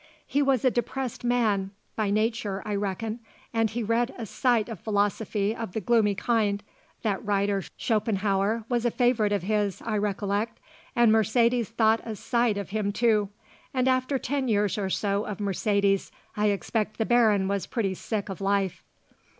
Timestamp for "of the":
5.55-5.79